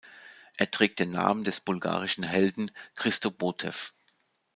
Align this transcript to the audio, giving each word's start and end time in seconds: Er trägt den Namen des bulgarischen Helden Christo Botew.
Er 0.57 0.71
trägt 0.71 0.97
den 0.99 1.11
Namen 1.11 1.43
des 1.43 1.59
bulgarischen 1.59 2.23
Helden 2.23 2.71
Christo 2.95 3.29
Botew. 3.29 3.91